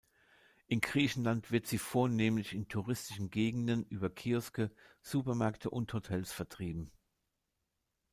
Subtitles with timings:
[0.65, 4.71] In Griechenland wird sie vornehmlich in touristischen Gegenden über Kioske,
[5.03, 6.91] Supermärkte und Hotels vertrieben.